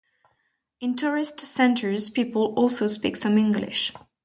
In 0.79 0.95
tourist 0.95 1.39
centers 1.39 2.09
people 2.09 2.55
also 2.55 2.87
speak 2.87 3.15
some 3.15 3.37
English. 3.37 3.93